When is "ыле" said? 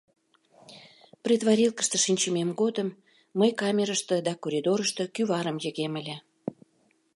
6.01-6.17